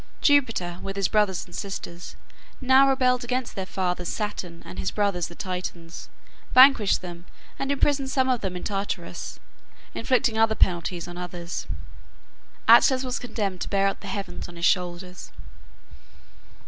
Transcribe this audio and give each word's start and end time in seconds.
Jupiter, 0.19 0.79
with 0.81 0.95
his 0.95 1.07
brothers 1.07 1.45
and 1.45 1.55
sisters, 1.55 2.15
now 2.59 2.89
rebelled 2.89 3.23
against 3.23 3.53
their 3.53 3.67
father 3.67 4.03
Saturn 4.03 4.63
and 4.65 4.79
his 4.79 4.89
brothers 4.89 5.27
the 5.27 5.35
Titans; 5.35 6.09
vanquished 6.55 7.03
them, 7.03 7.25
and 7.59 7.71
imprisoned 7.71 8.09
some 8.09 8.27
of 8.27 8.41
them 8.41 8.55
in 8.55 8.63
Tartarus, 8.63 9.39
inflicting 9.93 10.39
other 10.39 10.55
penalties 10.55 11.07
on 11.07 11.19
others. 11.19 11.67
Atlas 12.67 13.03
was 13.03 13.19
condemned 13.19 13.61
to 13.61 13.69
bear 13.69 13.87
up 13.87 13.99
the 13.99 14.07
heavens 14.07 14.49
on 14.49 14.55
his 14.55 14.65
shoulders. 14.65 15.31